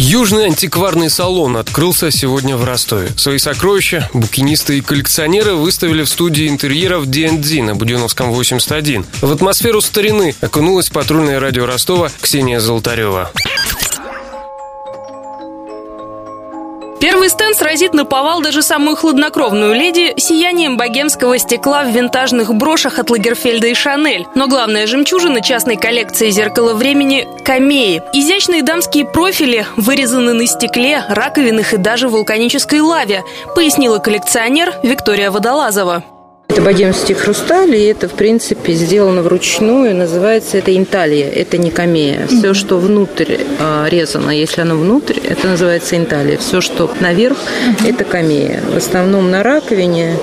[0.00, 3.08] Южный антикварный салон открылся сегодня в Ростове.
[3.16, 9.04] Свои сокровища букинисты и коллекционеры выставили в студии интерьеров D&D на Буденовском 81.
[9.20, 13.32] В атмосферу старины окунулась патрульное радио Ростова Ксения Золотарева.
[17.18, 23.00] Первый стенд сразит на повал даже самую хладнокровную леди сиянием богемского стекла в винтажных брошах
[23.00, 24.28] от Лагерфельда и Шанель.
[24.36, 28.00] Но главная жемчужина частной коллекции «Зеркало времени»– камеи.
[28.12, 33.24] Изящные дамские профили вырезаны на стекле, раковинах и даже вулканической лаве,
[33.56, 36.04] пояснила коллекционер Виктория Водолазова.
[36.48, 39.94] Это богемский хрусталь, и это, в принципе, сделано вручную.
[39.94, 42.26] Называется это инталия, это не камея.
[42.26, 46.38] Все, что внутрь а, резано, если оно внутрь, это называется инталия.
[46.38, 47.36] Все, что наверх,
[47.86, 48.62] это камея.
[48.72, 50.16] В основном на раковине,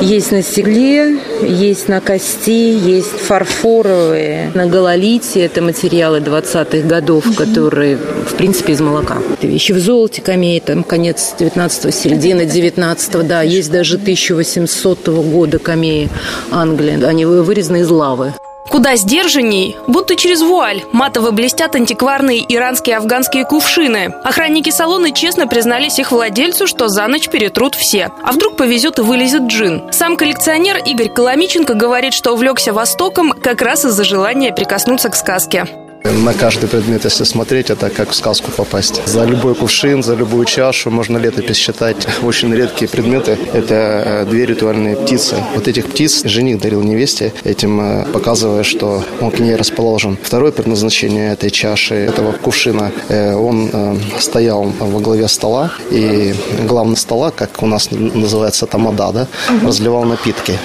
[0.00, 4.50] есть на стекле, есть на кости, есть фарфоровые.
[4.54, 9.18] На гололите это материалы 20-х годов, которые, в принципе, из молока.
[9.32, 15.58] Это вещи в золоте, камеи, там конец 19-го, середина 19-го, да, есть даже 1800 года
[15.58, 16.08] камеи
[16.50, 17.02] Англии.
[17.04, 18.32] Они вырезаны из лавы.
[18.70, 24.14] Куда сдержанней, будто через вуаль, матово блестят антикварные иранские и афганские кувшины.
[24.22, 28.12] Охранники салона честно признались их владельцу, что за ночь перетрут все.
[28.22, 29.92] А вдруг повезет и вылезет джин.
[29.92, 35.66] Сам коллекционер Игорь Коломиченко говорит, что увлекся Востоком как раз из-за желания прикоснуться к сказке.
[36.04, 39.06] На каждый предмет, если смотреть, это как в сказку попасть.
[39.06, 41.96] За любой кувшин, за любую чашу можно летопись считать.
[42.22, 45.36] Очень редкие предметы– это э, две ритуальные птицы.
[45.54, 50.16] Вот этих птиц жених дарил невесте, этим э, показывая, что он к ней расположен.
[50.22, 53.70] Второе предназначение этой чаши, этого кувшина, э, он
[54.18, 56.34] стоял во главе стола, и
[56.66, 59.26] главный стола, как у нас называется тамада, да,
[59.62, 60.58] разливал напитки.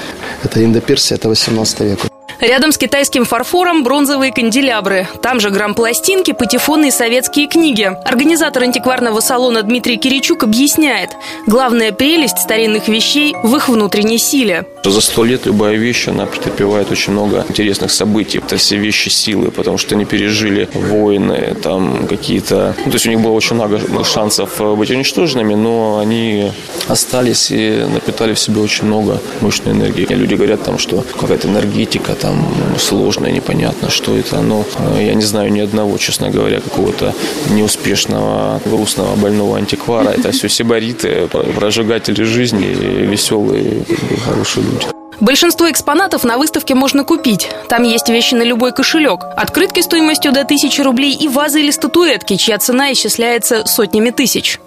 [0.43, 2.14] Это Индоперсия, это 18 века.
[2.47, 5.07] Рядом с китайским фарфором бронзовые канделябры.
[5.23, 7.91] Там же грамм-пластинки, патефоны и советские книги.
[8.05, 11.09] Организатор антикварного салона Дмитрий Киричук объясняет.
[11.47, 14.67] Главная прелесть старинных вещей в их внутренней силе.
[14.83, 18.37] За сто лет любая вещь, она претерпевает очень много интересных событий.
[18.37, 22.75] Это все вещи силы, потому что они пережили войны, там какие-то...
[22.77, 26.51] Ну, то есть у них было очень много шансов быть уничтоженными, но они
[26.87, 30.05] остались и напитали в себе очень много мощной энергии.
[30.07, 32.34] И люди говорят там, что какая-то энергетика, там
[32.79, 34.41] сложное, непонятно, что это.
[34.41, 34.65] Но
[34.95, 37.13] э, я не знаю ни одного, честно говоря, какого-то
[37.49, 40.09] неуспешного, грустного, больного антиквара.
[40.09, 43.83] Это все сибариты, прожигатели жизни, веселые,
[44.25, 44.87] хорошие люди.
[45.21, 47.49] Большинство экспонатов на выставке можно купить.
[47.69, 49.23] Там есть вещи на любой кошелек.
[49.37, 54.59] Открытки стоимостью до 1000 рублей и вазы или статуэтки, чья цена исчисляется сотнями тысяч.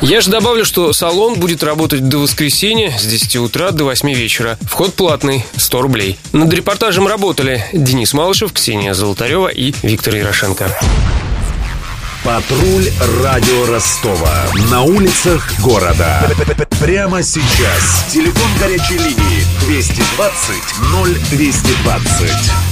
[0.00, 4.58] Я же добавлю, что салон будет работать до воскресенья с 10 утра до 8 вечера.
[4.62, 6.18] Вход платный, 100 рублей.
[6.32, 10.76] Над репортажем работали Денис Малышев, Ксения Золотарева и Виктор Ярошенко.
[12.24, 12.88] Патруль
[13.20, 14.44] радио Ростова.
[14.70, 16.30] На улицах города.
[16.80, 18.06] Прямо сейчас.
[18.12, 22.71] Телефон горячей линии 220 0220.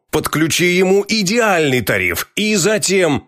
[0.11, 2.27] Подключи ему идеальный тариф.
[2.35, 3.23] И затем...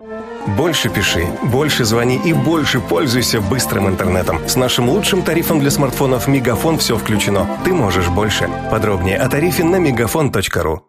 [0.57, 4.41] Больше пиши, больше звони и больше пользуйся быстрым интернетом.
[4.45, 7.47] С нашим лучшим тарифом для смартфонов «Мегафон» все включено.
[7.63, 8.49] Ты можешь больше.
[8.69, 10.83] Подробнее о тарифе на мегафон.ру.